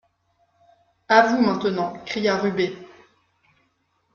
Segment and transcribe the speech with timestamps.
[1.09, 2.75] A vous maintenant, cria Rubé.